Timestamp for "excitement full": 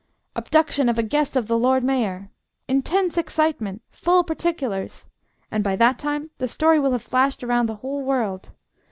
3.19-4.23